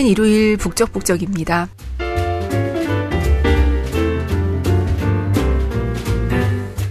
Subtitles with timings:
[0.00, 1.68] 신나는 일요일 북적북적입니다.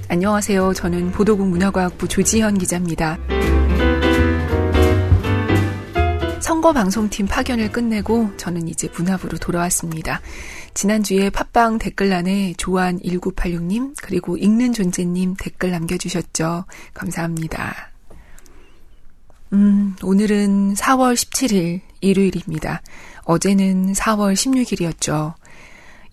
[0.08, 0.74] 안녕하세요.
[0.74, 3.18] 저는 보도국 문화과학부 조지현 기자입니다.
[6.40, 10.22] 선거 방송팀 파견을 끝내고 저는 이제 문화부로 돌아왔습니다.
[10.76, 16.66] 지난주에 팟빵 댓글란에 조한 1986님 그리고 읽는 존재님 댓글 남겨주셨죠.
[16.94, 17.92] 감사합니다.
[19.54, 22.82] 음, 오늘은 4월 17일 일요일입니다.
[23.24, 25.34] 어제는 4월 16일이었죠.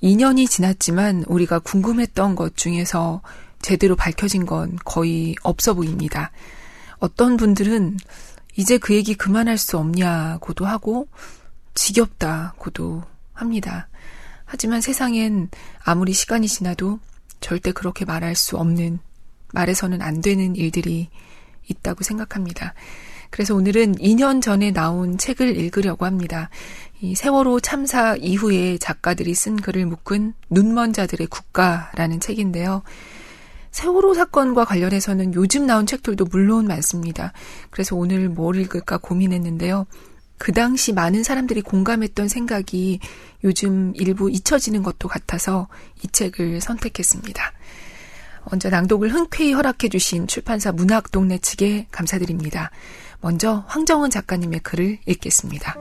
[0.02, 3.22] 2년이 지났지만 우리가 궁금했던 것 중에서
[3.62, 6.30] 제대로 밝혀진 건 거의 없어 보입니다.
[6.98, 7.96] 어떤 분들은
[8.56, 11.08] 이제 그 얘기 그만할 수 없냐고도 하고
[11.74, 13.88] 지겹다고도 합니다.
[14.44, 15.50] 하지만 세상엔
[15.84, 17.00] 아무리 시간이 지나도
[17.40, 18.98] 절대 그렇게 말할 수 없는,
[19.52, 21.10] 말해서는 안 되는 일들이
[21.68, 22.74] 있다고 생각합니다.
[23.36, 26.48] 그래서 오늘은 2년 전에 나온 책을 읽으려고 합니다.
[27.02, 32.82] 이 세월호 참사 이후에 작가들이 쓴 글을 묶은 눈먼 자들의 국가라는 책인데요.
[33.72, 37.34] 세월호 사건과 관련해서는 요즘 나온 책들도 물론 많습니다.
[37.68, 39.84] 그래서 오늘 뭘 읽을까 고민했는데요.
[40.38, 43.00] 그 당시 많은 사람들이 공감했던 생각이
[43.44, 45.68] 요즘 일부 잊혀지는 것도 같아서
[46.02, 47.52] 이 책을 선택했습니다.
[48.50, 52.70] 먼저 낭독을 흔쾌히 허락해 주신 출판사 문학동네 측에 감사드립니다.
[53.20, 55.76] 먼저 황정은 작가님의 글을 읽겠습니다.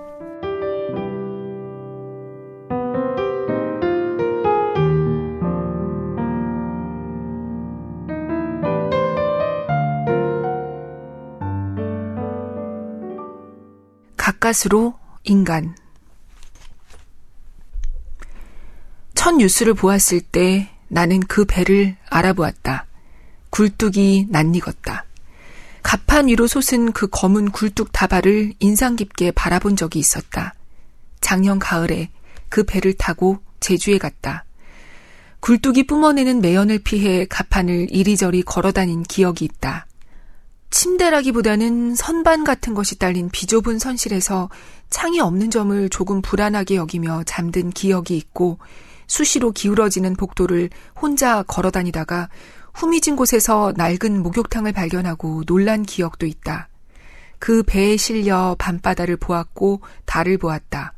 [14.17, 15.75] 가까스로 인간
[19.13, 22.86] 첫 뉴스를 보았을 때 나는 그 배를 알아보았다.
[23.50, 25.06] 굴뚝이 낯익었다.
[25.86, 30.56] 가판 위로 솟은 그 검은 굴뚝 다발을 인상 깊게 바라본 적이 있었다.
[31.22, 32.09] 작년 가을에
[32.50, 34.46] 그 배를 타고 제주에 갔다.
[35.41, 39.85] 굴뚝이 뿜어내는 매연을 피해 가판을 이리저리 걸어다닌 기억이 있다.
[40.72, 44.50] 침대라기보다는 선반 같은 것이 딸린 비좁은 선실에서
[44.90, 48.57] 창이 없는 점을 조금 불안하게 여기며 잠든 기억이 있고
[49.06, 52.29] 수시로 기울어지는 복도를 혼자 걸어 다니다가
[52.75, 56.68] 후미진 곳에서 낡은 목욕탕을 발견하고 놀란 기억도 있다.
[57.40, 60.94] 그 배에 실려 밤바다를 보았고 달을 보았다.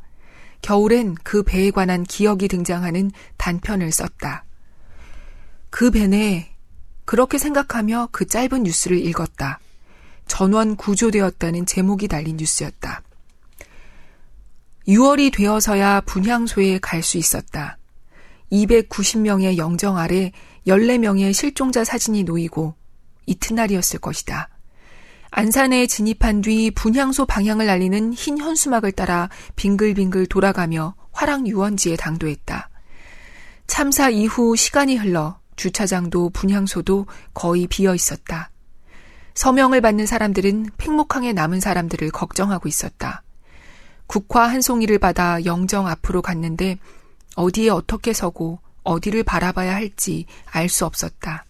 [0.63, 4.43] 겨울엔 그 배에 관한 기억이 등장하는 단편을 썼다.
[5.69, 6.49] 그 배내
[7.05, 9.59] 그렇게 생각하며 그 짧은 뉴스를 읽었다.
[10.25, 13.03] 전원 구조되었다는 제목이 달린 뉴스였다.
[14.87, 17.77] 6월이 되어서야 분향소에 갈 수 있었다.
[18.51, 20.31] 290명의 영정 아래
[20.67, 22.75] 14명의 실종자 사진이 놓이고
[23.25, 24.49] 이튿날이었을 것이다.
[25.31, 32.69] 안산에 진입한 뒤 분향소 방향을 알리는 흰 현수막을 따라 빙글빙글 돌아가며 화랑 유원지에 당도했다.
[33.67, 38.51] 참사 이후 시간이 흘러 주차장도 분향소도 거의 비어 있었다.
[39.33, 43.23] 서명을 받는 사람들은 팽목항에 남은 사람들을 걱정하고 있었다.
[44.07, 46.77] 국화 한 송이를 받아 영정 앞으로 갔는데
[47.35, 51.45] 어디에 어떻게 서고 어디를 바라봐야 할지 알 수 없었다.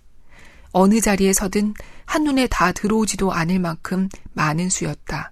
[0.72, 1.74] 어느 자리에 서든
[2.06, 5.32] 한눈에 다 들어오지도 않을 만큼 많은 수였다.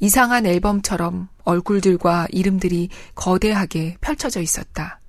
[0.00, 5.00] 이상한 앨범처럼 얼굴들과 이름들이 거대하게 펼쳐져 있었다.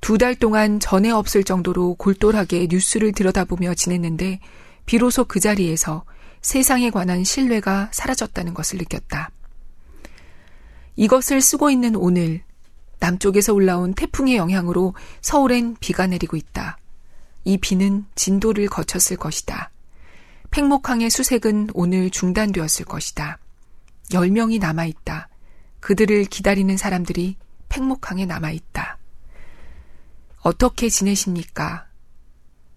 [0.00, 4.40] 두 달 동안 전에 없을 정도로 골똘하게 뉴스를 들여다보며 지냈는데
[4.86, 6.04] 비로소 그 자리에서
[6.40, 9.30] 세상에 관한 신뢰가 사라졌다는 것을 느꼈다.
[10.96, 12.42] 이것을 쓰고 있는 오늘
[13.00, 16.78] 남쪽에서 올라온 태풍의 영향으로 서울엔 비가 내리고 있다.
[17.44, 19.70] 이 비는 진도를 거쳤을 것이다.
[20.50, 23.38] 팽목항의 수색은 오늘 중단되었을 것이다.
[24.10, 25.28] 10명이 남아있다.
[25.80, 27.36] 그들을 기다리는 사람들이
[27.68, 28.98] 팽목항에 남아있다.
[30.40, 31.86] 어떻게 지내십니까?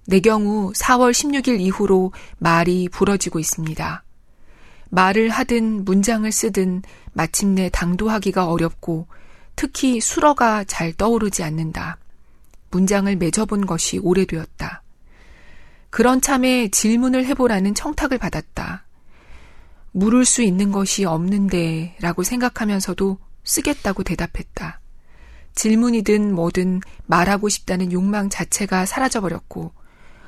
[0.07, 4.03] 내 경우 4월 16일 이후로 말이 부러지고 있습니다.
[4.89, 6.81] 말을 하든 문장을 쓰든
[7.13, 9.07] 마침내 당도하기가 어렵고
[9.55, 11.97] 특히 수러가 잘 떠오르지 않는다.
[12.71, 14.81] 문장을 맺어본 것이 오래되었다.
[15.89, 18.85] 그런 참에 질문을 해보라는 청탁을 받았다.
[19.91, 24.79] 물을 수 있는 것이 없는데 라고 생각하면서도 쓰겠다고 대답했다.
[25.53, 29.73] 질문이든 뭐든 말하고 싶다는 욕망 자체가 사라져버렸고,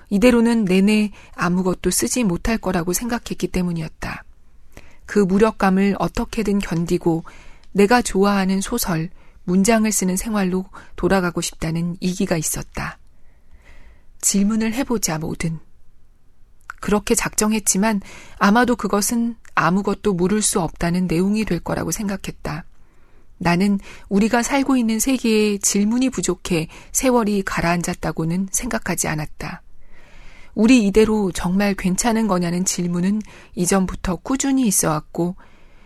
[0.10, 4.26] 이대로는 내내 아무것도 쓰지 못할 거라고 생각했기 때문이었다.
[5.06, 7.24] 그 무력감을 어떻게든 견디고
[7.74, 9.10] 내가 좋아하는 소설,
[9.44, 10.66] 문장을 쓰는 생활로
[10.96, 12.98] 돌아가고 싶다는 이기가 있었다.
[14.22, 15.60] 질문을 해보자, 뭐든.
[16.80, 18.02] 그렇게 작정했지만
[18.38, 22.66] 아마도 그것은 아무것도 물을 수 없다는 내용이 될 거라고 생각했다.
[23.38, 23.80] 나는
[24.10, 29.62] 우리가 살고 있는 세계에 질문이 부족해 세월이 가라앉았다고는 생각하지 않았다.
[30.56, 33.22] 우리 이대로 정말 괜찮은 거냐는 질문은
[33.56, 35.36] 이전부터 꾸준히 있어 왔고,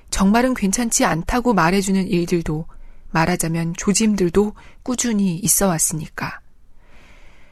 [0.10, 2.66] 정말은 괜찮지 않다고 말해주는 일들도
[3.12, 6.40] 말하자면 조짐들도 꾸준히 있어 왔으니까.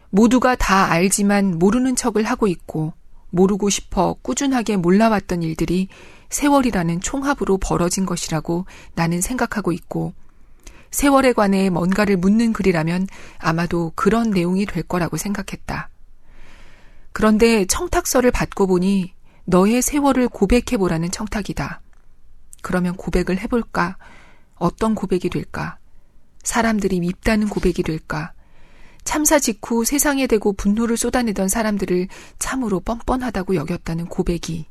[0.09, 2.93] 모두가 다 알지만 모르는 척을 하고 있고,
[3.29, 5.89] 모르고 싶어 꾸준하게 몰라왔던 일들이
[6.29, 8.65] 세월이라는 총합으로 벌어진 것이라고
[8.95, 10.13] 나는 생각하고 있고,
[10.91, 13.07] 세월에 관해 뭔가를 묻는 글이라면
[13.37, 15.89] 아마도 그런 내용이 될 거라고 생각했다.
[17.11, 19.13] 그런데 청탁서를 받고 보니
[19.45, 21.81] 너의 세월을 고백해보라는 청탁이다.
[22.65, 23.95] 그러면 고백을 해볼까?
[24.55, 25.77] 어떤 고백이 될까?
[26.41, 28.33] 사람들이 밉다는 고백이 될까?
[29.03, 32.07] 참사 직후 세상에 대고 분노를 쏟아내던 사람들을
[32.39, 34.65] 참으로 뻔뻔하다고 여겼다는 고백이.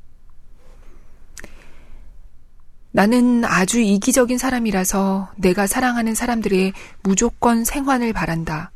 [2.91, 6.73] 나는 아주 이기적인 사람이라서 내가 사랑하는 사람들의
[7.05, 8.73] 무조건 생환을 바란다.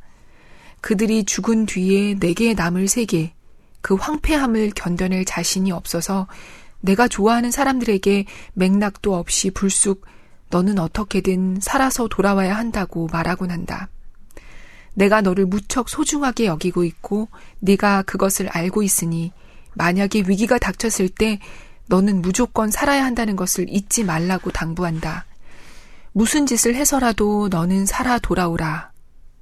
[0.80, 3.34] 그들이 죽은 뒤에 내게 남을 세계,
[3.80, 6.28] 그 황폐함을 견뎌낼 자신이 없어서
[6.80, 10.06] 내가 좋아하는 사람들에게 맥락도 없이 불쑥
[10.50, 13.88] 너는 어떻게든 살아서 돌아와야 한다고 말하곤 한다.
[14.94, 17.28] 내가 너를 무척 소중하게 여기고 있고
[17.60, 19.32] 네가 그것을 알고 있으니
[19.74, 21.38] 만약에 위기가 닥쳤을 때
[21.86, 25.24] 너는 무조건 살아야 한다는 것을 잊지 말라고 당부한다.
[26.12, 28.90] 무슨 짓을 해서라도 너는 살아 돌아오라.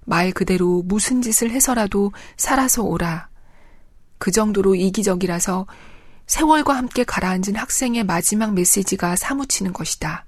[0.04, 3.28] 말 그대로 무슨 짓을 해서라도 살아서 오라.
[4.18, 5.66] 그 정도로 이기적이라서
[6.26, 10.26] 세월과 함께 가라앉은 학생의 마지막 메시지가 사무치는 것이다.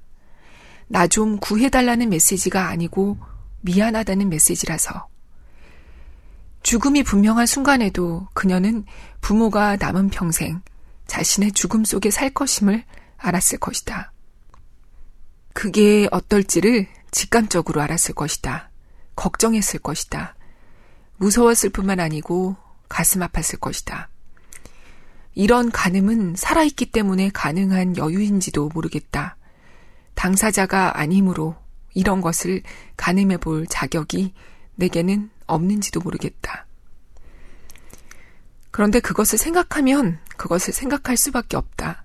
[0.88, 3.18] 나 좀 구해달라는 메시지가 아니고
[3.60, 5.08] 미안하다는 메시지라서.
[6.62, 8.84] 죽음이 분명한 순간에도 그녀는
[9.20, 10.60] 부모가 남은 평생
[11.06, 12.84] 자신의 죽음 속에 살 것임을
[13.16, 14.12] 알았을 것이다.
[15.52, 18.70] 그게 어떨지를 직감적으로 알았을 것이다.
[19.16, 20.36] 걱정했을 것이다.
[21.16, 22.56] 무서웠을 뿐만 아니고
[22.88, 24.08] 가슴 아팠을 것이다.
[25.34, 29.36] 이런 가늠은 살아있기 때문에 가능한 여유인지도 모르겠다.
[30.14, 31.56] 당사자가 아니므로
[31.94, 32.62] 이런 것을
[32.96, 34.34] 가늠해 볼 자격이
[34.74, 36.66] 내게는 없는지도 모르겠다.
[38.70, 42.04] 그런데 그것을 생각하면 그것을 생각할 수밖에 없다.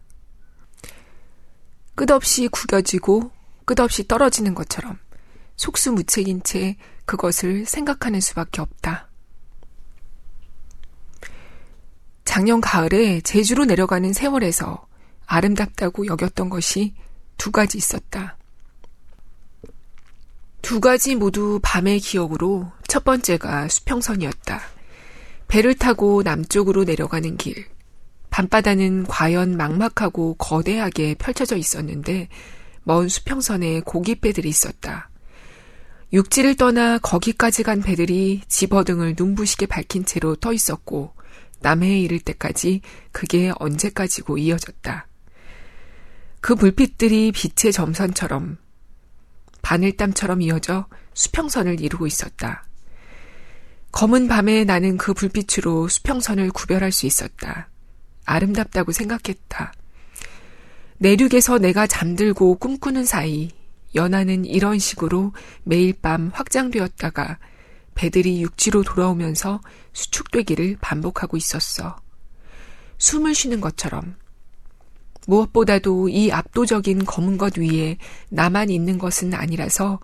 [1.95, 3.31] 끝없이 구겨지고
[3.65, 4.97] 끝없이 떨어지는 것처럼
[5.55, 9.09] 속수무책인 채 그것을 생각하는 수밖에 없다.
[12.33, 14.87] 작년 가을에 제주로 내려가는 세월에서
[15.27, 16.95] 아름답다고 여겼던 것이
[17.37, 18.39] 두 가지 있었다.
[20.63, 24.61] 두 가지 모두 밤의 기억으로 첫 번째가 수평선이었다.
[25.47, 27.67] 배를 타고 남쪽으로 내려가는 길.
[28.31, 32.29] 밤바다는 과연 막막하고 거대하게 펼쳐져 있었는데
[32.81, 35.11] 먼 수평선에 고깃배들이 있었다.
[36.11, 41.13] 육지를 떠나 거기까지 간 배들이 집어등을 눈부시게 밝힌 채로 떠 있었고
[41.63, 42.81] 남해에 이를 때까지
[43.11, 45.07] 그게 언제까지고 이어졌다.
[46.41, 48.57] 그 불빛들이 빛의 점선처럼
[49.63, 52.65] 바늘땀처럼 이어져 수평선을 이루고 있었다.
[53.93, 57.69] 검은 밤에 나는 그 불빛으로 수평선을 구별할 수 있었다.
[58.25, 59.73] 아름답다고 생각했다.
[60.97, 63.51] 내륙에서 내가 잠들고 꿈꾸는 사이
[63.95, 65.33] 연하는 이런 식으로
[65.63, 67.37] 매일 밤 확장되었다가
[67.95, 69.61] 배들이 육지로 돌아오면서
[69.93, 71.97] 수축되기를 반복하고 있었어.
[72.97, 74.15] 숨을 쉬는 것처럼.
[75.27, 77.97] 무엇보다도 이 압도적인 검은 것 위에
[78.29, 79.99] 나만 있는 것은 아니라서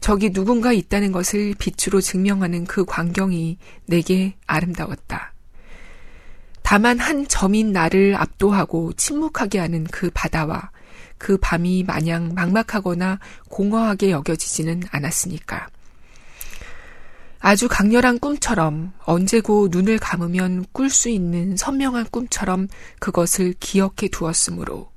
[0.00, 5.32] 저기 누군가 있다는 것을 빛으로 증명하는 그 광경이 내게 아름다웠다.
[6.62, 10.70] 다만 한 점인 나를 압도하고 침묵하게 하는 그 바다와
[11.16, 13.18] 그 밤이 마냥 막막하거나
[13.48, 15.68] 공허하게 여겨지지는 않았으니까.
[17.40, 22.68] 아주 강렬한 꿈처럼 언제고 눈을 감으면 꿀 수 있는 선명한 꿈처럼
[22.98, 24.90] 그것을 기억해 두었으므로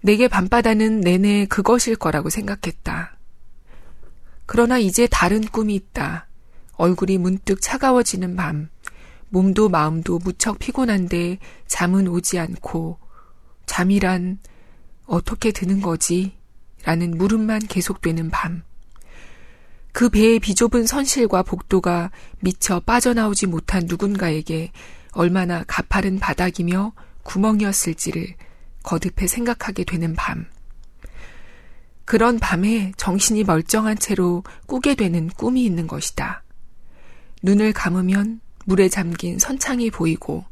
[0.00, 3.16] 내게 밤바다는 내내 그것일 거라고 생각했다.
[4.46, 6.26] 그러나 이제 다른 꿈이 있다.
[6.74, 8.68] 얼굴이 문득 차가워지는 밤,
[9.28, 12.98] 몸도 마음도 무척 피곤한데 잠은 오지 않고
[13.66, 14.38] 잠이란
[15.06, 16.36] 어떻게 드는 거지?
[16.84, 18.62] 라는 물음만 계속되는 밤.
[19.98, 24.70] 그 배의 비좁은 선실과 복도가 미처 빠져나오지 못한 누군가에게
[25.10, 26.92] 얼마나 가파른 바닥이며
[27.24, 28.36] 구멍이었을지를
[28.84, 30.46] 거듭해 생각하게 되는 밤.
[32.04, 36.44] 그런 밤에 정신이 멀쩡한 채로 꾸게 되는 꿈이 있는 것이다.
[37.42, 40.44] 눈을 감으면 물에 잠긴 선창이 보이고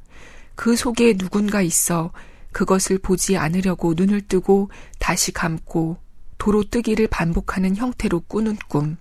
[0.57, 2.11] 그 속에 누군가 있어
[2.51, 5.99] 그것을 보지 않으려고 눈을 뜨고 다시 감고
[6.37, 8.97] 도로 뜨기를 반복하는 형태로 꾸는 꿈.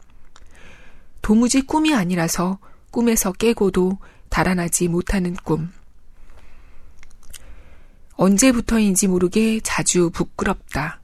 [1.22, 2.60] 도무지 꿈이 아니라서
[2.92, 3.98] 꿈에서 깨고도
[4.30, 5.72] 달아나지 못하는 꿈.
[8.16, 11.02] 언제부터인지 모르게 자주 부끄럽다.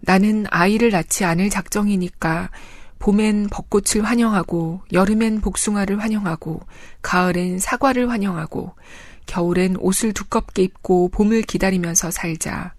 [0.00, 2.50] 나는 아이를 낳지 않을 작정이니까
[2.98, 6.60] 봄엔 벚꽃을 환영하고 여름엔 복숭아를 환영하고
[7.02, 8.74] 가을엔 사과를 환영하고
[9.26, 12.74] 겨울엔 옷을 두껍게 입고 봄을 기다리면서 살자.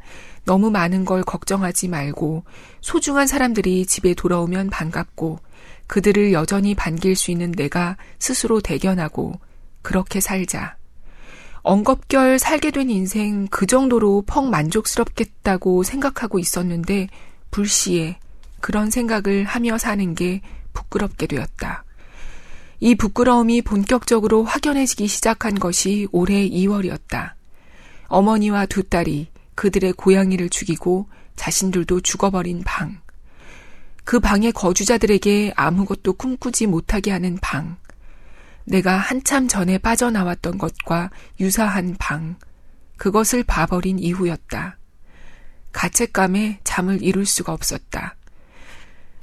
[0.45, 2.43] 너무 많은 걸 걱정하지 말고
[2.81, 5.39] 소중한 사람들이 집에 돌아오면 반갑고
[5.87, 9.39] 그들을 여전히 반길 수 있는 내가 스스로 대견하고
[9.81, 10.77] 그렇게 살자.
[11.61, 17.07] 엉겁결 살게 된 인생 그 정도로 펑 만족스럽겠다고 생각하고 있었는데
[17.49, 18.19] 불시에
[18.61, 20.41] 그런 생각을 하며 사는 게
[20.73, 21.83] 부끄럽게 되었다.
[22.79, 27.31] 이 부끄러움이 본격적으로 확연해지기 시작한 것이 올해 2월이었다.
[28.07, 32.99] 어머니와 두 딸이 그들의 고양이를 죽이고 자신들도 죽어버린 방.
[34.05, 37.75] 그 방의 거주자들에게 아무것도 꿈꾸지 못하게 하는 방.
[38.63, 41.09] 내가 한참 전에 빠져나왔던 것과
[41.39, 42.37] 유사한 방.
[42.97, 44.77] 그것을 봐버린 이후였다.
[45.73, 48.15] 가책감에 잠을 이룰 수가 없었다.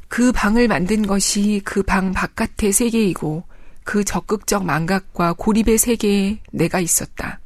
[0.08, 3.44] 그 방을 만든 것이 그 방 바깥의 세계이고
[3.84, 7.40] 그 적극적 망각과 고립의 세계에 내가 있었다.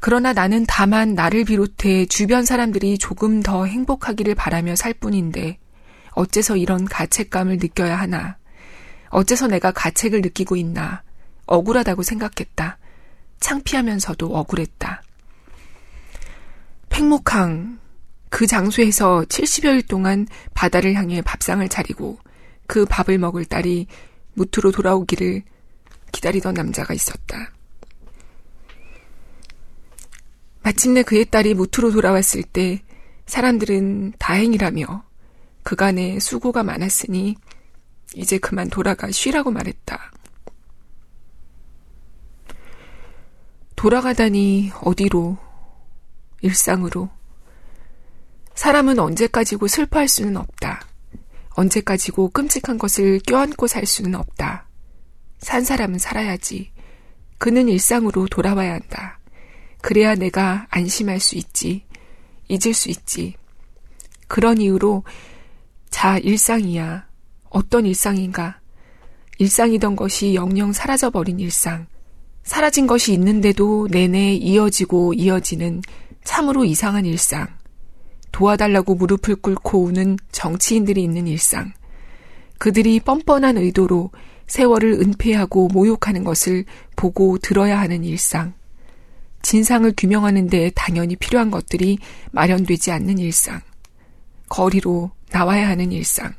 [0.00, 5.58] 그러나 나는 다만 나를 비롯해 주변 사람들이 조금 더 행복하기를 바라며 살 뿐인데
[6.16, 8.38] 어째서 이런 가책감을 느껴야 하나.
[9.10, 11.02] 어째서 내가 가책을 느끼고 있나.
[11.46, 12.78] 억울하다고 생각했다.
[13.38, 15.02] 창피하면서도 억울했다.
[16.88, 17.78] 팽목항.
[18.30, 22.18] 그 장소에서 70여일 동안 바다를 향해 밥상을 차리고
[22.66, 23.86] 그 밥을 먹을 딸이
[24.34, 25.42] 무트로 돌아오기를
[26.12, 27.52] 기다리던 남자가 있었다.
[30.62, 32.82] 마침내 그의 딸이 무트로 돌아왔을 때
[33.26, 35.04] 사람들은 다행이라며
[35.66, 37.34] 그간의 수고가 많았으니
[38.14, 40.12] 이제 그만 돌아가 쉬라고 말했다.
[43.74, 45.36] 돌아가다니 어디로?
[46.40, 47.10] 일상으로.
[48.54, 50.86] 사람은 언제까지고 슬퍼할 수는 없다.
[51.50, 54.68] 언제까지고 끔찍한 것을 껴안고 살 수는 없다.
[55.38, 56.70] 산 사람은 살아야지.
[57.38, 59.18] 그는 일상으로 돌아와야 한다.
[59.82, 61.84] 그래야 내가 안심할 수 있지.
[62.46, 63.34] 잊을 수 있지.
[64.28, 65.02] 그런 이유로
[65.90, 67.06] 자, 일상이야.
[67.50, 68.60] 어떤 일상인가?
[69.38, 71.86] 일상이던 것이 영영 사라져버린 일상.
[72.42, 75.82] 사라진 것이 있는데도 내내 이어지고 이어지는
[76.24, 77.48] 참으로 이상한 일상.
[78.32, 81.72] 도와달라고 무릎을 꿇고 우는 정치인들이 있는 일상.
[82.58, 84.10] 그들이 뻔뻔한 의도로
[84.46, 86.64] 세월을 은폐하고 모욕하는 것을
[86.94, 88.54] 보고 들어야 하는 일상.
[89.42, 91.98] 진상을 규명하는 데 당연히 필요한 것들이
[92.32, 93.60] 마련되지 않는 일상.
[94.48, 96.32] 거리로 나와야 하는 일상.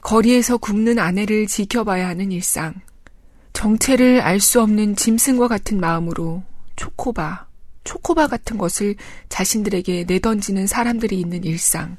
[0.00, 2.72] 거리에서 굶는 아내를 지켜봐야 하는 일상.
[3.52, 6.42] 정체를 알 수 없는 짐승과 같은 마음으로
[6.76, 7.46] 초코바,
[7.84, 8.94] 초코바 같은 것을
[9.28, 11.98] 자신들에게 내던지는 사람들이 있는 일상.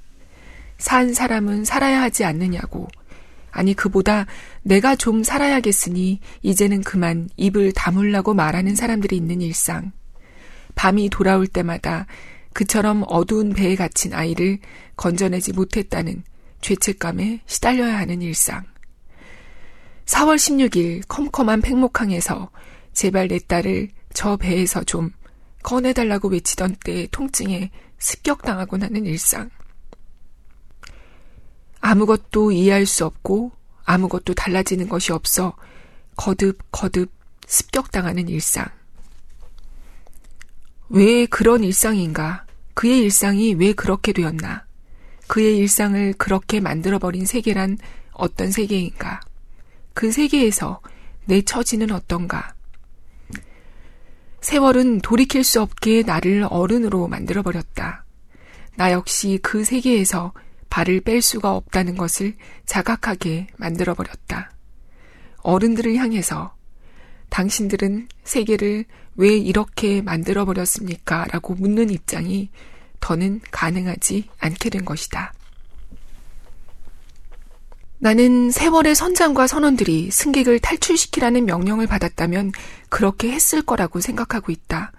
[0.79, 2.88] 산 사람은 살아야 하지 않느냐고.
[3.51, 4.25] 아니, 그보다
[4.63, 9.91] 내가 좀 살아야겠으니 이제는 그만 입을 다물라고 말하는 사람들이 있는 일상.
[10.74, 12.07] 밤이 돌아올 때마다
[12.57, 14.57] 그처럼 어두운 배에 갇힌 아이를
[14.95, 16.23] 건져내지 못했다는
[16.61, 18.65] 죄책감에 시달려야 하는 일상.
[20.05, 22.49] 4월 16일 컴컴한 팽목항에서
[22.93, 25.11] 제발 내 딸을 저 배에서 좀
[25.61, 29.51] 꺼내달라고 외치던 때의 통증에 습격당하고 나는 일상.
[31.79, 33.51] 아무것도 이해할 수 없고
[33.83, 35.55] 아무것도 달라지는 것이 없어
[36.15, 37.11] 거듭 거듭
[37.45, 38.65] 습격당하는 일상.
[40.89, 42.46] 왜 그런 일상인가?
[42.77, 44.63] 그의 일상이 왜 그렇게 되었나?
[45.25, 47.79] 그의 일상을 그렇게 만들어버린 세계란
[48.12, 49.19] 어떤 세계인가?
[49.96, 50.81] 그 세계에서
[51.25, 52.53] 내 처지는 어떤가?
[54.41, 58.05] 세월은 돌이킬 수 없게 나를 어른으로 만들어버렸다.
[58.75, 60.34] 나 역시 그 세계에서
[60.69, 62.36] 발을 뺄 수가 없다는 것을
[62.67, 64.51] 자각하게 만들어버렸다.
[65.38, 66.55] 어른들을 향해서
[67.29, 71.25] 당신들은 세계를 왜 이렇게 만들어버렸습니까?
[71.31, 72.50] 라고 묻는 입장이
[73.00, 75.34] 더는 가능하지 않게 된 것이다.
[78.00, 82.51] 나는 세월의 선장과 선원들이 승객을 탈출시키라는 명령을 받았다면
[82.89, 84.91] 그렇게 했을 거라고 생각하고 있다.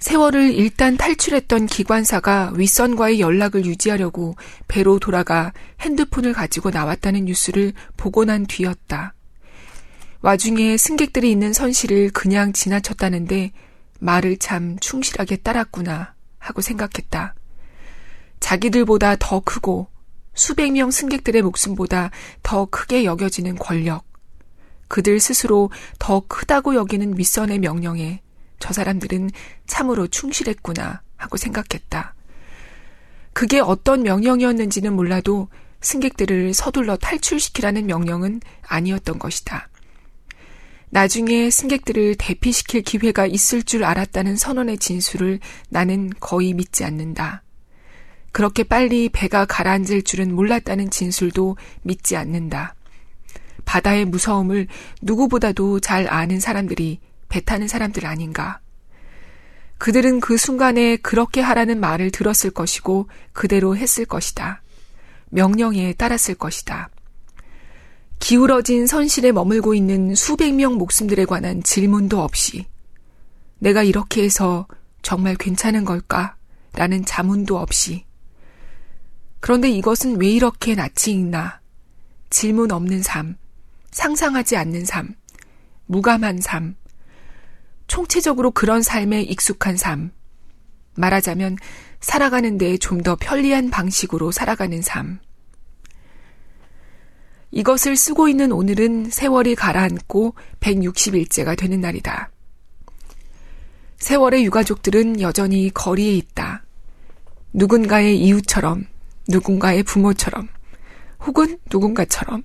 [0.00, 4.34] 세월을 일단 탈출했던 기관사가 윗선과의 연락을 유지하려고
[4.66, 9.14] 배로 돌아가 핸드폰을 가지고 나왔다는 뉴스를 보고 난 뒤였다.
[10.22, 13.50] 와중에 승객들이 있는 선실을 그냥 지나쳤다는데
[13.98, 17.34] 말을 참 충실하게 따랐구나 하고 생각했다.
[18.38, 19.88] 자기들보다 더 크고
[20.34, 22.10] 수백 명 승객들의 목숨보다
[22.42, 24.04] 더 크게 여겨지는 권력,
[24.86, 28.22] 그들 스스로 더 크다고 여기는 윗선의 명령에
[28.60, 29.30] 저 사람들은
[29.66, 32.14] 참으로 충실했구나 하고 생각했다.
[33.32, 35.48] 그게 어떤 명령이었는지는 몰라도
[35.80, 39.68] 승객들을 서둘러 탈출시키라는 명령은 아니었던 것이다.
[40.94, 47.42] 나중에 승객들을 대피시킬 기회가 있을 줄 알았다는 선언의 진술을 나는 거의 믿지 않는다.
[48.30, 52.74] 그렇게 빨리 배가 가라앉을 줄은 몰랐다는 진술도 믿지 않는다.
[53.64, 54.66] 바다의 무서움을
[55.00, 58.60] 누구보다도 잘 아는 사람들이 배 타는 사람들 아닌가.
[59.78, 64.60] 그들은 그 순간에 그렇게 하라는 말을 들었을 것이고 그대로 했을 것이다.
[65.30, 66.90] 명령에 따랐을 것이다.
[68.22, 72.66] 기울어진 선실에 머물고 있는 수백 명 목숨들에 관한 질문도 없이
[73.58, 74.68] 내가 이렇게 해서
[75.02, 76.36] 정말 괜찮은 걸까?
[76.74, 78.04] 라는 자문도 없이
[79.40, 81.60] 그런데 이것은 왜 이렇게 낯이 익나?
[82.30, 83.36] 질문 없는 삶,
[83.90, 85.16] 상상하지 않는 삶,
[85.86, 86.76] 무감한 삶,
[87.88, 90.12] 총체적으로 그런 삶에 익숙한 삶.
[90.94, 91.56] 말하자면
[91.98, 95.18] 살아가는 데 좀 더 편리한 방식으로 살아가는 삶.
[97.52, 102.30] 이것을 쓰고 있는 오늘은 세월이 가라앉고 160일째가 되는 날이다.
[103.98, 106.64] 세월의 유가족들은 여전히 거리에 있다.
[107.52, 108.86] 누군가의 이웃처럼
[109.28, 110.48] 누군가의 부모처럼
[111.20, 112.42] 혹은 누군가처럼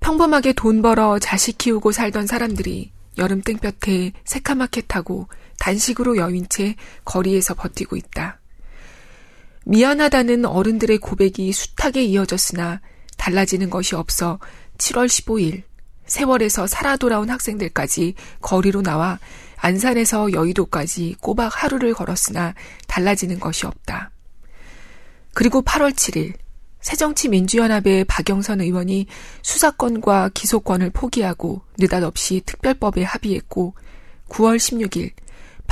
[0.00, 7.54] 평범하게 돈 벌어 자식 키우고 살던 사람들이 여름 땡볕에 새카맣게 타고 단식으로 여윈 채 거리에서
[7.54, 8.38] 버티고 있다.
[9.64, 12.80] 미안하다는 어른들의 고백이 숱하게 이어졌으나
[13.16, 14.38] 달라지는 것이 없어
[14.78, 15.62] 7월 15일
[16.06, 19.18] 세월에서 살아 돌아온 학생들까지 거리로 나와
[19.56, 22.54] 안산에서 여의도까지 꼬박 하루를 걸었으나
[22.86, 24.10] 달라지는 것이 없다.
[25.32, 26.34] 그리고 8월 7일
[26.82, 29.06] 새정치민주연합의 박영선 의원이
[29.40, 33.74] 수사권과 기소권을 포기하고 느닷없이 특별법에 합의했고
[34.28, 35.12] 9월 16일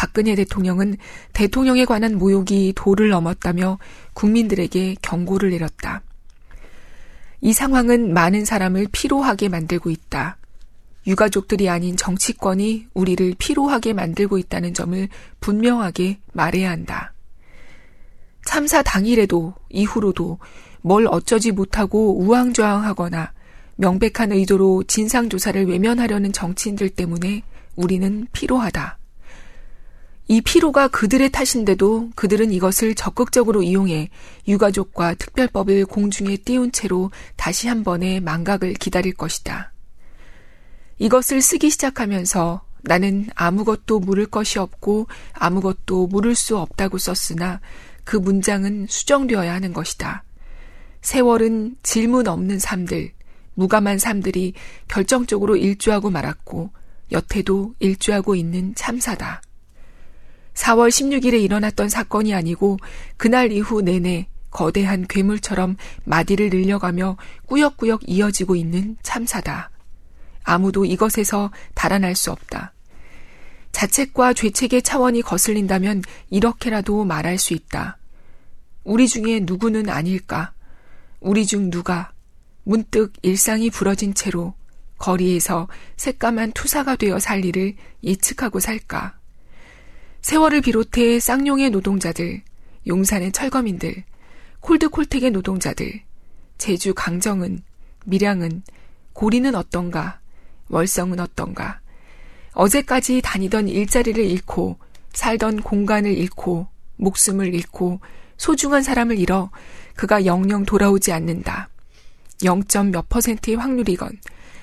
[0.02, 0.96] 박근혜 대통령은
[1.32, 3.78] 대통령에 관한 모욕이 도를 넘었다며
[4.14, 6.02] 국민들에게 경고를 내렸다.
[7.40, 10.38] 이 상황은 많은 사람을 피로하게 만들고 있다.
[11.06, 17.12] 유가족들이 아닌 정치권이 우리를 피로하게 만들고 있다는 점을 분명하게 말해야 한다.
[18.44, 20.40] 참사 당일에도 이후로도
[20.80, 23.32] 뭘 어쩌지 못하고 우왕좌왕하거나
[23.76, 27.44] 명백한 의도로 진상조사를 외면하려는 정치인들 때문에
[27.76, 28.98] 우리는 피로하다.
[30.32, 34.08] 이 피로가 그들의 탓인데도 그들은 이것을 적극적으로 이용해
[34.48, 39.74] 유가족과 특별법을 공중에 띄운 채로 다시 한 번의 망각을 기다릴 것이다.
[40.96, 47.60] 이것을 쓰기 시작하면서 나는 아무것도 물을 것이 없고 아무것도 물을 수 없다고 썼으나
[48.02, 50.24] 그 문장은 수정되어야 하는 것이다.
[51.02, 53.12] 세월은 질문 없는 삶들,
[53.52, 54.54] 무감한 삶들이
[54.88, 56.70] 결정적으로 일주하고 말았고
[57.12, 59.42] 여태도 일주하고 있는 참사다.
[60.54, 62.78] 4월 16일에 일어났던 사건이 아니고
[63.16, 69.70] 그날 이후 내내 거대한 괴물처럼 마디를 늘려가며 꾸역꾸역 이어지고 있는 참사다.
[70.44, 72.72] 아무도 이것에서 달아날 수 없다.
[73.72, 77.96] 자책과 죄책의 차원이 거슬린다면 이렇게라도 말할 수 있다.
[78.84, 80.52] 우리 중에 누구는 아닐까?
[81.20, 82.12] 우리 중 누가
[82.64, 84.54] 문득 일상이 부러진 채로
[84.98, 89.18] 거리에서 새까만 투사가 되어 살 일을 예측하고 살까?
[90.22, 92.42] 세월을 비롯해 쌍용의 노동자들,
[92.86, 94.04] 용산의 철거민들,
[94.60, 96.00] 콜드콜택의 노동자들,
[96.58, 97.60] 제주 강정은,
[98.06, 98.62] 밀양은,
[99.14, 100.20] 고리는 어떤가,
[100.68, 101.80] 월성은 어떤가,
[102.52, 104.78] 어제까지 다니던 일자리를 잃고
[105.12, 108.00] 살던 공간을 잃고 목숨을 잃고
[108.36, 109.50] 소중한 사람을 잃어
[109.96, 111.68] 그가 영영 돌아오지 않는다.
[112.44, 112.62] 0.
[112.92, 114.18] 몇 퍼센트의 확률이건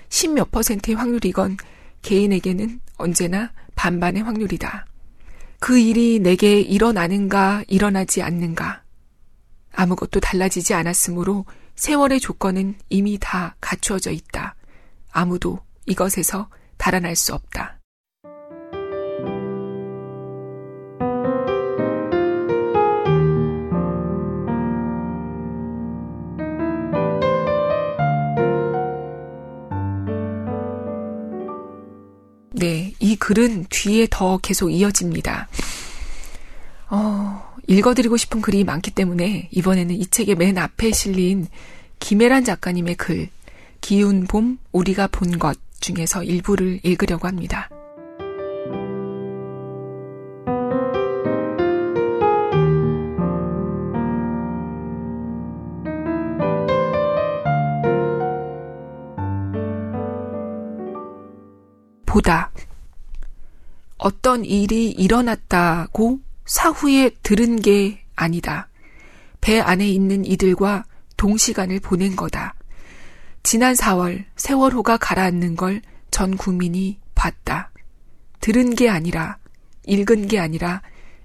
[0.07, 1.57] 10 몇 퍼센트의 확률이건
[2.01, 4.88] 개인에게는 언제나 반반의 확률이다.
[5.59, 8.83] 그 일이 내게 일어나는가 일어나지 않는가.
[9.73, 11.45] 아무것도 달라지지 않았으므로
[11.75, 14.55] 세월의 조건은 이미 다 갖추어져 있다.
[15.11, 17.78] 아무도 이것에서 달아날 수 없다.
[33.19, 35.47] 글은 뒤에 더 계속 이어집니다.
[36.89, 41.47] 어, 읽어드리고 싶은 글이 많기 때문에 이번에는 이 책의 맨 앞에 실린
[41.99, 43.29] 김혜란 작가님의 글,
[43.81, 47.69] 기운 봄, 우리가 본 것 중에서 일부를 읽으려고 합니다.
[62.05, 62.51] 보다.
[63.99, 68.67] 어떤 일이 일어났다고 사후에 들은 게 아니다.
[69.39, 70.85] 배 안에 있는 이들과
[71.17, 72.55] 동시간을 보낸 거다.
[73.43, 75.81] 지난 4월 세월호가 가라앉는 걸
[76.11, 77.71] 전 국민이 봤다.
[78.39, 79.37] 들은 게 아니라,
[79.85, 80.81] 읽은 게 아니라,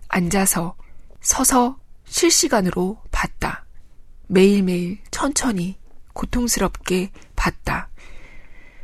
[0.09, 0.77] 앉아서,
[1.21, 3.65] 서서 실시간으로 봤다.
[4.27, 5.79] 매일매일 천천히,
[6.13, 7.89] 고통스럽게 봤다.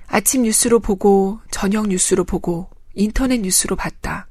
[0.09, 4.27] 아침 뉴스로 보고, 저녁 뉴스로 보고, 인터넷 뉴스로 봤다.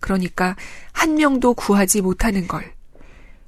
[0.00, 0.56] 그러니까
[0.92, 2.76] 한 명도 구하지 못하는 걸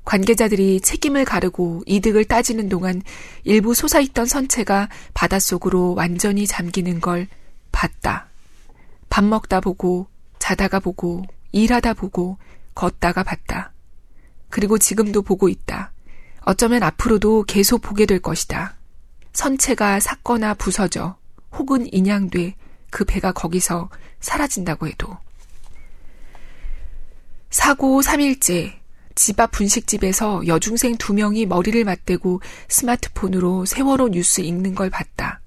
[0.05, 3.03] 관계자들이 책임을 가르고 이득을 따지는 동안
[3.45, 7.29] 일부 솟아있던 선체가 바닷속으로 완전히 잠기는 걸
[7.73, 8.27] 봤다.
[9.11, 12.39] 밥 먹다 보고, 자다가 보고, 일하다 보고,
[12.75, 13.73] 걷다가 봤다.
[14.49, 15.93] 그리고 지금도 보고 있다.
[16.43, 18.77] 어쩌면 앞으로도 계속 보게 될 것이다.
[19.35, 21.17] 선체가 삭거나 부서져
[21.53, 22.55] 혹은 인양돼
[22.91, 25.17] 그 배가 거기서 사라진다고 해도.
[27.51, 28.79] 사고 3일째
[29.15, 35.41] 집 앞 분식집에서 여중생 두 명이 머리를 맞대고 스마트폰으로 세월호 뉴스 읽는 걸 봤다.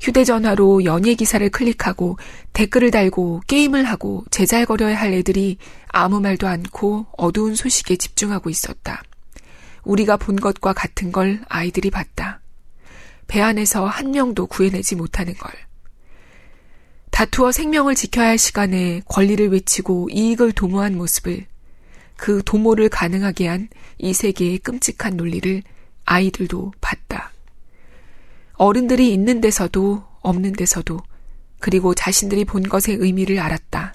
[0.00, 2.16] 휴대전화로 연예 기사를 클릭하고
[2.54, 9.02] 댓글을 달고 게임을 하고 제잘거려야 할 애들이 아무 말도 않고 어두운 소식에 집중하고 있었다.
[9.84, 12.40] 우리가 본 것과 같은 걸 아이들이 봤다.
[13.28, 15.52] 배 안에서 한 명도 구해내지 못하는 걸.
[17.12, 21.46] 다투어 생명을 지켜야 할 시간에 권리를 외치고 이익을 도모한 모습을
[22.16, 23.68] 그 도모를 가능하게 한
[24.02, 25.62] 이 세계의 끔찍한 논리를
[26.04, 27.30] 아이들도 봤다.
[28.54, 30.98] 어른들이 있는 데서도 없는 데서도
[31.60, 33.94] 그리고 자신들이 본 것의 의미를 알았다.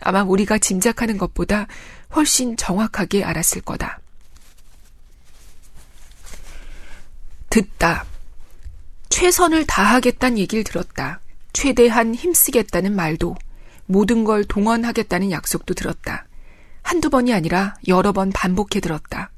[0.00, 1.68] 아마 우리가 짐작하는 것보다
[2.16, 4.00] 훨씬 정확하게 알았을 거다.
[7.48, 8.04] 듣다.
[9.08, 11.20] 최선을 다하겠다는 얘기를 들었다.
[11.54, 13.36] 최대한 힘쓰겠다는 말도,
[13.86, 16.26] 모든 걸 동원하겠다는 약속도 들었다.
[16.82, 19.30] 한두 번이 아니라 여러 번 반복해 들었다.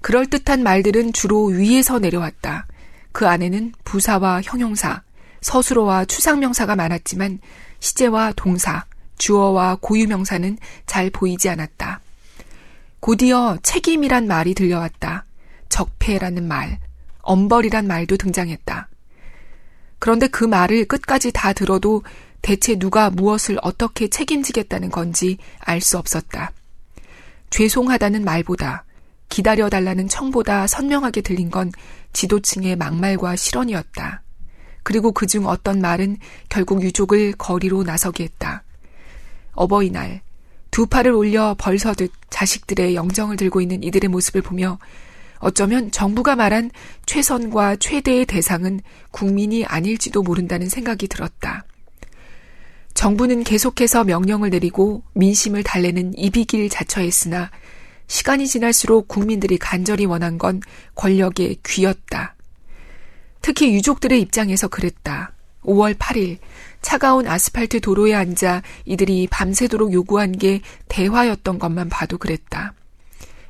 [0.00, 2.66] 그럴듯한 말들은 주로 위에서 내려왔다.
[3.12, 5.02] 그 안에는 부사와 형용사,
[5.40, 7.40] 서술어와 추상명사가 많았지만
[7.80, 8.84] 시제와 동사,
[9.18, 12.00] 주어와 고유명사는 잘 보이지 않았다.
[13.00, 15.24] 곧이어 책임이란 말이 들려왔다.
[15.68, 16.78] 적폐라는 말,
[17.22, 18.88] 엄벌이란 말도 등장했다.
[20.08, 22.02] 그런데 그 말을 끝까지 다 들어도
[22.40, 26.50] 대체 누가 무엇을 어떻게 책임지겠다는 건지 알 수 없었다.
[27.50, 28.86] 죄송하다는 말보다
[29.28, 31.70] 기다려달라는 청보다 선명하게 들린 건
[32.14, 34.22] 지도층의 막말과 실언이었다.
[34.82, 36.16] 그리고 그중 어떤 말은
[36.48, 38.62] 결국 유족을 거리로 나서게 했다.
[39.52, 40.22] 어버이날,
[40.70, 44.78] 두 팔을 올려 벌서듯 자식들의 영정을 들고 있는 이들의 모습을 보며
[45.38, 46.70] 어쩌면 정부가 말한
[47.06, 51.64] 최선과 최대의 대상은 국민이 아닐지도 모른다는 생각이 들었다.
[52.94, 57.50] 정부는 계속해서 명령을 내리고 민심을 달래는 이비길 자처했으나
[58.08, 60.60] 시간이 지날수록 국민들이 간절히 원한 건
[60.96, 62.34] 권력의 귀였다.
[63.40, 65.32] 특히 유족들의 입장에서 그랬다.
[65.62, 66.38] 5월 8일
[66.80, 72.74] 차가운 아스팔트 도로에 앉아 이들이 밤새도록 요구한 게 대화였던 것만 봐도 그랬다.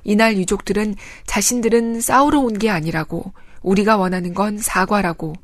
[0.05, 0.95] 이날 유족들은
[1.27, 3.33] 자신들은 싸우러 온 게 아니라고
[3.63, 5.35] 우리가 원하는 건 사과라고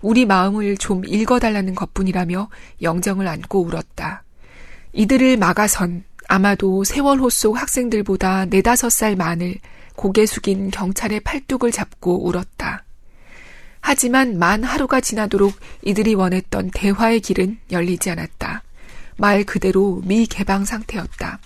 [0.00, 2.48] 우리 마음을 좀 읽어달라는 것뿐이라며
[2.82, 4.22] 영정을 안고 울었다.
[4.92, 9.56] 이들을 막아선 아마도 세월호 속 학생들보다 네다섯 살 많을
[9.96, 12.84] 고개 숙인 경찰의 팔뚝을 잡고 울었다.
[13.80, 18.62] 하지만 만 하루가 지나도록 이들이 원했던 대화의 길은 열리지 않았다.
[19.16, 21.38] 말 그대로 미개방 상태였다.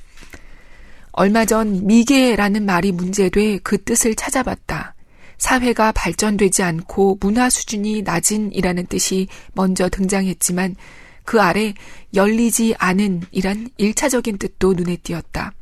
[1.18, 4.94] 얼마 전 미개라는 말이 문제돼 그 뜻을 찾아봤다.
[5.36, 10.76] 사회가 발전되지 않고 문화 수준이 낮은이라는 뜻이 먼저 등장했지만
[11.24, 11.74] 그 아래
[12.14, 15.54] 열리지 않은 이란 일차적인 뜻도 눈에 띄었다.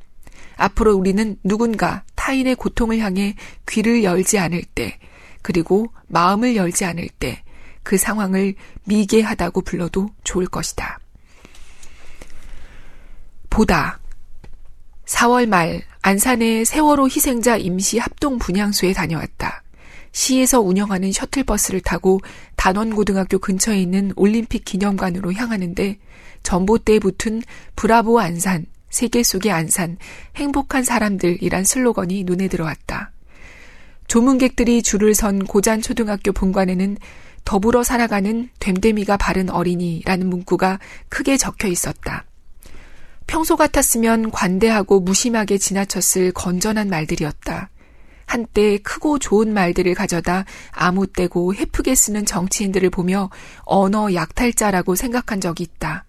[0.58, 3.34] 앞으로 우리는 누군가 타인의 고통을 향해
[3.66, 4.98] 귀를 열지 않을 때,
[5.40, 7.42] 그리고 마음을 열지 않을 때,
[7.82, 10.98] 그 상황을 미개하다고 불러도 좋을 것이다.
[13.48, 14.00] 보다.
[15.06, 19.62] 4월 말 안산의 세월호 희생자 임시 합동 분향소에 다녀왔다.
[20.12, 22.20] 시에서 운영하는 셔틀버스를 타고
[22.56, 25.98] 단원고등학교 근처에 있는 올림픽 기념관으로 향하는데
[26.42, 27.42] 전봇대에 붙은
[27.76, 29.98] 브라보 안산, 세계 속의 안산,
[30.36, 33.12] 행복한 사람들이란 슬로건이 눈에 들어왔다.
[34.08, 36.96] 조문객들이 줄을 선 고잔 초등학교 본관에는
[37.44, 42.24] 더불어 살아가는 됨됨이가 바른 어린이라는 문구가 크게 적혀 있었다.
[43.26, 47.70] 평소 같았으면 관대하고 무심하게 지나쳤을 건전한 말들이었다.
[48.26, 53.30] 한때 크고 좋은 말들을 가져다 아무 때고 해프게 쓰는 정치인들을 보며
[53.64, 56.04] 언어 약탈자라고 생각한 적이 있다.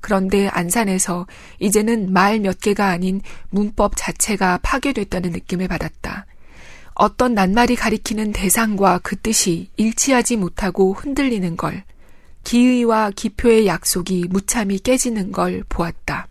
[0.00, 1.26] 그런데 안산에서
[1.58, 6.26] 이제는 말 몇 개가 아닌 문법 자체가 파괴됐다는 느낌을 받았다.
[6.94, 11.82] 어떤 낱말이 가리키는 대상과 그 뜻이 일치하지 못하고 흔들리는 걸,
[12.44, 16.28] 기의와 기표의 약속이 무참히 깨지는 걸 보았다.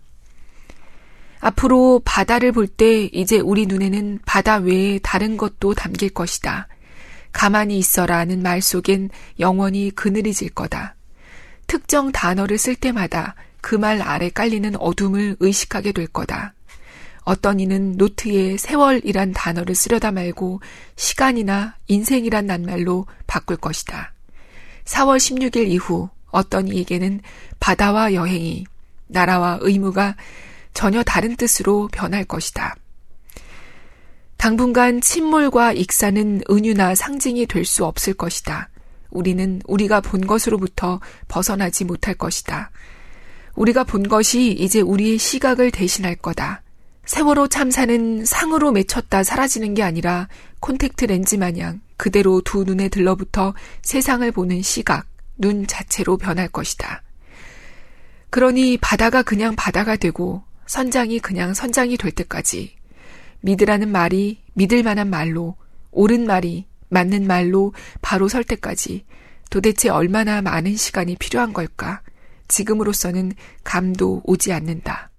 [1.46, 6.68] 앞으로 바다를 볼 때 이제 우리 눈에는 바다 외에 다른 것도 담길 것이다.
[7.32, 10.96] 가만히 있어라는 말 속엔 영원히 그늘이 질 거다.
[11.68, 16.56] 특정 단어를 쓸 때마다 그 말 아래 깔리는 어둠을 의식하게 될 거다.
[17.22, 20.62] 어떤 이는 노트에 세월이란 단어를 쓰려다 말고
[20.96, 24.14] 시간이나 인생이란 낱말로 바꿀 것이다.
[24.86, 27.22] 4월 16일 이후 어떤 이에게는
[27.60, 28.66] 바다와 여행이,
[29.08, 30.16] 나라와 의무가
[30.76, 32.76] 전혀 다른 뜻으로 변할 것이다.
[34.38, 38.70] 당분간 침몰과 익사는 은유나 상징이 될 수 없을 것이다.
[39.10, 42.70] 우리는 우리가 본 것으로부터 벗어나지 못할 것이다.
[43.56, 46.62] 우리가 본 것이 이제 우리의 시각을 대신할 거다.
[47.06, 50.28] 세월호 참사는 상으로 맺혔다 사라지는 게 아니라
[50.60, 55.08] 콘택트 렌즈 마냥 그대로 두 눈에 들러붙어 세상을 보는 시각,
[55.38, 57.02] 눈 자체로 변할 것이다.
[58.30, 62.76] 그러니 바다가 그냥 바다가 되고 선장이 그냥 선장이 될 때까지
[63.42, 65.56] 믿으라는 말이 믿을 만한 말로
[65.92, 69.06] 옳은 말이 맞는 말로 바로 설 때까지
[69.50, 72.02] 도대체 얼마나 많은 시간이 필요한 걸까?
[72.48, 75.10] 지금으로서는 감도 오지 않는다.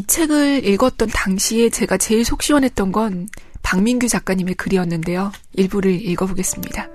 [0.00, 3.28] 이 책을 읽었던 당시에 제가 제일 속 시원했던 건
[3.60, 5.30] 박민규 작가님의 글이었는데요.
[5.52, 6.88] 일부를 읽어보겠습니다.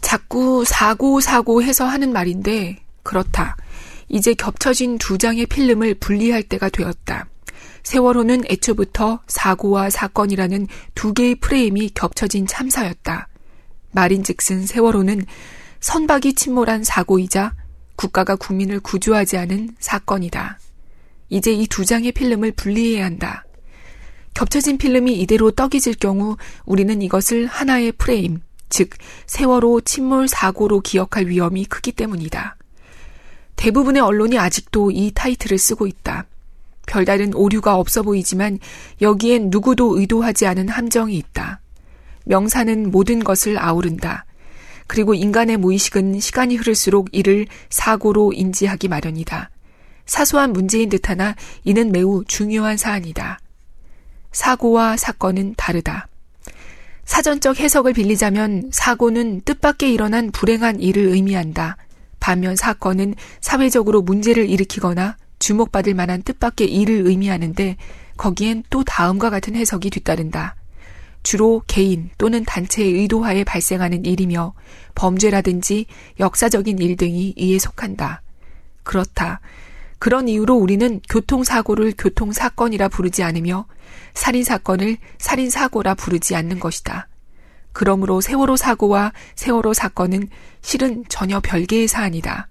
[0.00, 3.56] 자꾸 사고 사고 해서 하는 말인데 그렇다.
[4.08, 7.26] 이제 겹쳐진 두 장의 필름을 분리할 때가 되었다.
[7.88, 13.28] 세월호는 애초부터 사고와 사건이라는 두 개의 프레임이 겹쳐진 참사였다.
[13.92, 15.24] 말인즉슨 세월호는
[15.80, 17.54] 선박이 침몰한 사고이자
[17.96, 20.58] 국가가 국민을 구조하지 않은 사건이다.
[21.30, 23.46] 이제 이 두 장의 필름을 분리해야 한다.
[24.34, 28.90] 겹쳐진 필름이 이대로 떡이 질 경우 우리는 이것을 하나의 프레임, 즉
[29.26, 32.58] 세월호 침몰 사고로 기억할 위험이 크기 때문이다.
[33.56, 36.26] 대부분의 언론이 아직도 이 타이틀을 쓰고 있다.
[36.88, 38.58] 별다른 오류가 없어 보이지만
[39.00, 41.60] 여기엔 누구도 의도하지 않은 함정이 있다.
[42.24, 44.24] 명사는 모든 것을 아우른다.
[44.88, 49.50] 그리고 인간의 무의식은 시간이 흐를수록 이를 사고로 인지하기 마련이다.
[50.06, 53.38] 사소한 문제인 듯 하나 이는 매우 중요한 사안이다.
[54.32, 56.08] 사고와 사건은 다르다.
[57.04, 61.76] 사전적 해석을 빌리자면 사고는 뜻밖의 일어난 불행한 일을 의미한다.
[62.20, 67.76] 반면 사건은 사회적으로 문제를 일으키거나 주목받을 만한 뜻밖의 일을 의미하는데
[68.16, 70.56] 거기엔 또 다음과 같은 해석이 뒤따른다.
[71.22, 74.54] 주로 개인 또는 단체의 의도하에 발생하는 일이며
[74.94, 75.86] 범죄라든지
[76.18, 78.22] 역사적인 일 등이 이에 속한다.
[78.82, 79.40] 그렇다.
[79.98, 83.66] 그런 이유로 우리는 교통사고를 교통사건이라 부르지 않으며
[84.14, 87.08] 살인사건을 살인사고라 부르지 않는 것이다.
[87.72, 90.28] 그러므로 세월호 사고와 세월호 사건은
[90.62, 92.48] 실은 전혀 별개의 사안이다.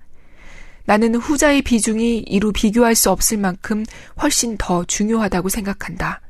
[0.88, 3.84] 나는 후자의 비중이 이루 비교할 수 없을 만큼
[4.22, 6.22] 훨씬 더 중요하다고 생각한다.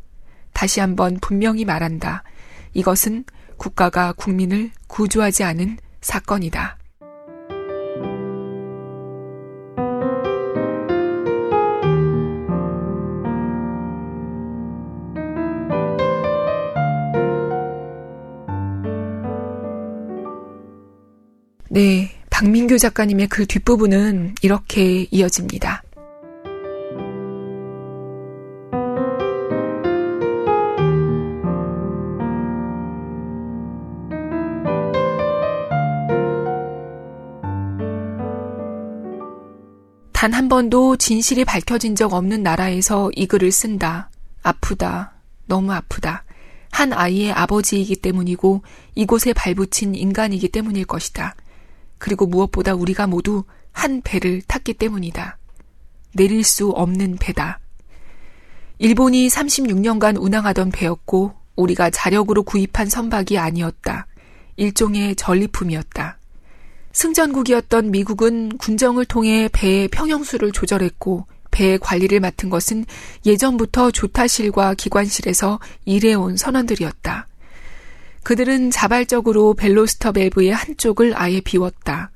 [0.52, 2.24] 다시 한번 분명히 말한다.
[2.74, 3.26] 이것은
[3.58, 6.80] 국가가 국민을 구조하지 않은 사건이다.
[21.70, 22.17] 네.
[22.68, 25.84] 박민규 작가님의 글 뒷부분은 이렇게 이어집니다.
[40.12, 44.10] 단 한 번도 진실이 밝혀진 적 없는 나라에서 이 글을 쓴다.
[44.44, 45.14] 아프다.
[45.46, 46.26] 너무 아프다.
[46.72, 48.62] 한 아이의 아버지이기 때문이고
[48.96, 51.36] 이곳에 발붙인 인간이기 때문일 것이다.
[51.98, 55.38] 그리고 무엇보다 우리가 모두 한 배를 탔기 때문이다.
[56.14, 57.60] 내릴 수 없는 배다.
[58.80, 64.08] 일본이 36년간 운항하던 배였고 우리가 자력으로 구입한 선박이 아니었다.
[64.56, 66.18] 일종의 전리품이었다.
[66.94, 72.86] 승전국이었던 미국은 군정을 통해 배의 평형수를 조절했고 배의 관리를 맡은 것은
[73.26, 77.28] 예전부터 조타실과 기관실에서 일해온 선원들이었다.
[78.28, 82.12] 그들은 자발적으로 벨로스터 밸브의 한쪽을 아예 비웠다.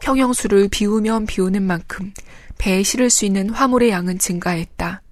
[0.00, 2.14] 평형수를 비우면 비우는 만큼
[2.56, 5.02] 배에 실을 수 있는 화물의 양은 증가했다.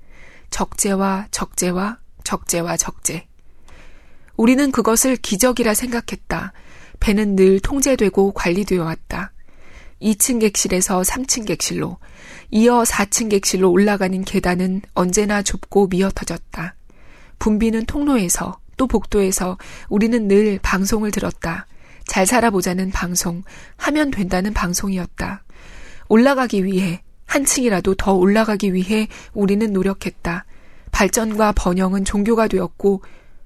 [0.51, 3.27] 적재와 적재와 적재와 적재.
[4.37, 6.53] 우리는 그것을 기적이라 생각했다.
[7.01, 9.33] 배는 늘 통제되고 관리되어 왔다.
[10.01, 11.99] 2층 객실에서 3층 객실로,
[12.53, 16.77] 이어 4층 객실로 올라가는 계단은 언제나 좁고 미어터졌다.
[17.41, 19.59] 분비는 통로에서 또 복도에서
[19.89, 21.67] 우리는 늘 방송을 들었다.
[22.07, 23.43] 잘 살아보자는 방송,
[23.77, 25.43] 하면 된다는 방송이었다.
[26.09, 30.45] 올라가기 위해, 한 층이라도 더 올라가기 위해 우리는 노력했다.
[30.93, 33.03] 발전과 번영은 종교가 되었고,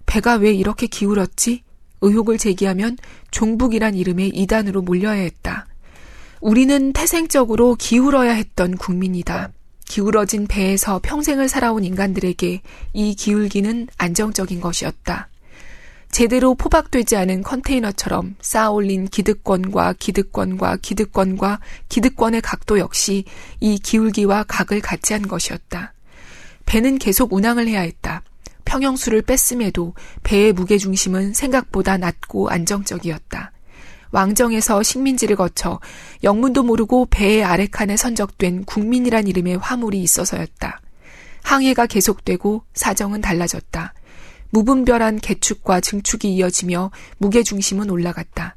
[0.07, 1.63] 배가 왜 이렇게 기울었지?
[2.01, 2.97] 의혹을 제기하면
[3.31, 5.67] 종북이란 이름의 이단으로 몰려야 했다.
[6.41, 9.51] 우리는 태생적으로 기울어야 했던 국민이다.
[9.89, 12.61] 기울어진 배에서 평생을 살아온 인간들에게
[12.93, 15.29] 이 기울기는 안정적인 것이었다.
[16.11, 23.25] 제대로 포박되지 않은 컨테이너처럼 쌓아올린 기득권과 기득권과 기득권과 기득권의 각도 역시
[23.61, 25.93] 이 기울기와 각을 같이 한 것이었다.
[26.67, 28.23] 배는 계속 운항을 해야 했다.
[28.65, 33.53] 평형수를 뺐음에도 배의 무게중심은 생각보다 낮고 안정적이었다.
[34.11, 35.81] 왕정에서 식민지를 거쳐
[36.23, 40.81] 영문도 모르고 배의 아래칸에 선적된 국민이란 이름의 화물이 있어서였다.
[41.43, 43.95] 항해가 계속되고 사정은 달라졌다.
[44.51, 48.57] 무분별한 개축과 증축이 이어지며 무게중심은 올라갔다.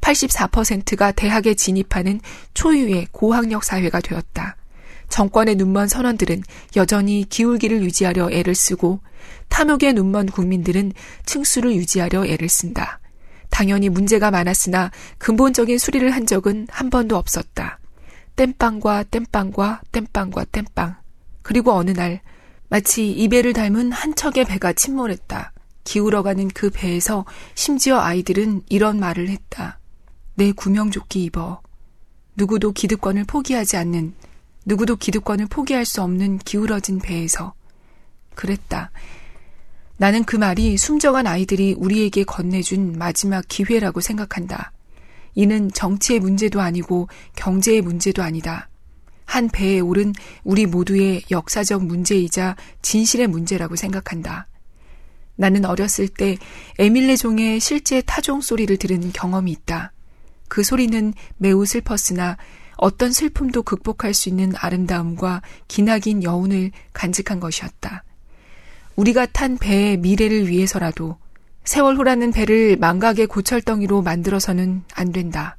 [0.00, 2.20] 84%가 대학에 진입하는
[2.54, 4.56] 초유의 고학력 사회가 되었다.
[5.08, 6.42] 정권의 눈먼 선원들은
[6.76, 9.00] 여전히 기울기를 유지하려 애를 쓰고
[9.48, 10.92] 탐욕의 눈먼 국민들은
[11.24, 13.00] 층수를 유지하려 애를 쓴다.
[13.50, 17.78] 당연히 문제가 많았으나 근본적인 수리를 한 적은 한 번도 없었다.
[18.36, 20.96] 땜빵과 땜빵과 땜빵과 땜빵.
[21.42, 22.20] 그리고 어느 날
[22.68, 25.52] 마치 이 배를 닮은 한 척의 배가 침몰했다.
[25.84, 29.78] 기울어가는 그 배에서 심지어 아이들은 이런 말을 했다.
[30.34, 31.62] 내 구명조끼 입어.
[32.36, 34.14] 누구도 기득권을 포기하지 않는,
[34.66, 37.54] 누구도 기득권을 포기할 수 없는 기울어진 배에서.
[38.34, 38.90] 그랬다.
[39.98, 44.72] 나는 그 말이 숨져간 아이들이 우리에게 건네준 마지막 기회라고 생각한다.
[45.34, 48.68] 이는 정치의 문제도 아니고 경제의 문제도 아니다.
[49.24, 54.46] 한 배에 오른 우리 모두의 역사적 문제이자 진실의 문제라고 생각한다.
[55.34, 56.38] 나는 어렸을 때
[56.78, 59.92] 에밀레 종의 실제 타종 소리를 들은 경험이 있다.
[60.48, 62.36] 그 소리는 매우 슬펐으나
[62.76, 68.04] 어떤 슬픔도 극복할 수 있는 아름다움과 기나긴 여운을 간직한 것이었다.
[68.98, 71.18] 우리가 탄 배의 미래를 위해서라도
[71.62, 75.56] 세월호라는 배를 망각의 고철덩이로 만들어서는 안 된다.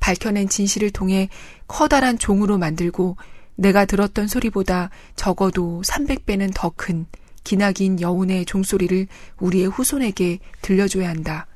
[0.00, 1.28] 밝혀낸 진실을 통해
[1.66, 3.18] 커다란 종으로 만들고
[3.56, 7.04] 내가 들었던 소리보다 적어도 300배는 더 큰
[7.44, 9.06] 기나긴 여운의 종소리를
[9.38, 11.46] 우리의 후손에게 들려줘야 한다.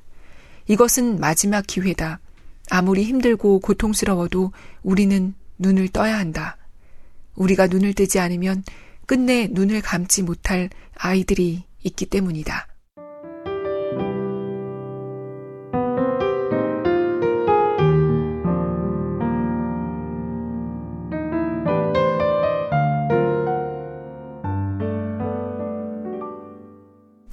[0.68, 2.20] 이것은 마지막 기회다.
[2.68, 6.58] 아무리 힘들고 고통스러워도 우리는 눈을 떠야 한다.
[7.36, 8.64] 우리가 눈을 뜨지 않으면
[9.12, 12.66] 끝내 눈을 감지 못할 아이들이 있기 때문이다.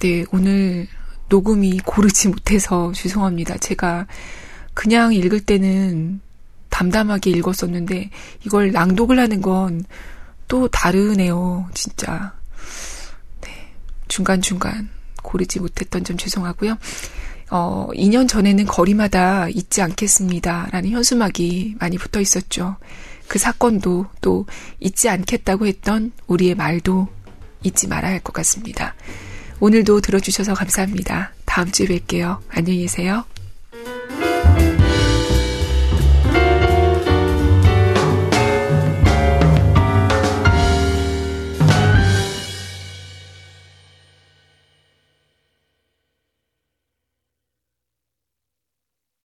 [0.00, 0.86] 네, 오늘
[1.30, 3.56] 녹음이 고르지 못해서 죄송합니다.
[3.56, 4.06] 제가
[4.74, 6.20] 그냥 읽을 때는
[6.68, 8.10] 담담하게 읽었었는데
[8.44, 9.82] 이걸 낭독을 하는 건
[10.50, 11.70] 또 다르네요.
[11.72, 12.34] 진짜.
[14.08, 14.90] 중간중간
[15.22, 16.76] 고르지 못했던 점 죄송하고요.
[17.50, 20.68] 어, 2년 전에는 거리마다 잊지 않겠습니다.
[20.72, 22.76] 라는 현수막이 많이 붙어 있었죠.
[23.28, 24.46] 그 사건도 또
[24.80, 27.06] 잊지 않겠다고 했던 우리의 말도
[27.62, 28.94] 잊지 말아야 할 것 같습니다.
[29.60, 31.32] 오늘도 들어주셔서 감사합니다.
[31.44, 32.38] 다음 주에 뵐게요.
[32.48, 33.24] 안녕히 계세요.